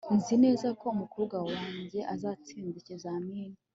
nzi 0.15 0.35
neza 0.43 0.67
ko 0.79 0.85
umukobwa 0.95 1.37
wanjye 1.49 1.99
azatsinda 2.13 2.75
ikizamini 2.81 3.57